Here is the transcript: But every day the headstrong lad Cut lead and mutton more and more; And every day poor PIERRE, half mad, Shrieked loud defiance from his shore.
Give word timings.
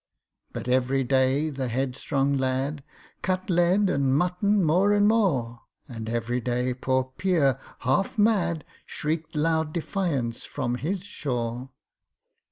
But 0.51 0.67
every 0.67 1.03
day 1.03 1.51
the 1.51 1.67
headstrong 1.67 2.35
lad 2.35 2.83
Cut 3.21 3.51
lead 3.51 3.87
and 3.87 4.17
mutton 4.17 4.63
more 4.63 4.91
and 4.93 5.07
more; 5.07 5.61
And 5.87 6.09
every 6.09 6.41
day 6.41 6.73
poor 6.73 7.13
PIERRE, 7.19 7.59
half 7.81 8.17
mad, 8.17 8.65
Shrieked 8.87 9.35
loud 9.35 9.71
defiance 9.73 10.43
from 10.43 10.73
his 10.77 11.03
shore. 11.03 11.69